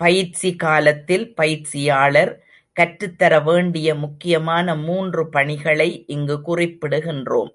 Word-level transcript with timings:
பயிற்சி 0.00 0.50
காலத்தில் 0.56 1.24
பயிற்சியாளர் 1.34 2.30
கற்றுத்தர 2.76 3.40
வேண்டிய 3.40 3.94
முக்கியமான 3.94 4.76
மூன்று 4.86 5.28
பணிகளை 5.28 5.90
இங்கு 6.06 6.38
குறிப்பிடுகின்றோம். 6.46 7.52